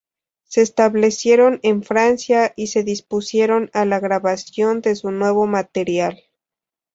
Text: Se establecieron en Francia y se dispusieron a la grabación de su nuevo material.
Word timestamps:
Se 0.45 0.61
establecieron 0.63 1.59
en 1.61 1.83
Francia 1.83 2.53
y 2.55 2.65
se 2.65 2.81
dispusieron 2.81 3.69
a 3.71 3.85
la 3.85 3.99
grabación 3.99 4.81
de 4.81 4.95
su 4.95 5.11
nuevo 5.11 5.45
material. 5.45 6.23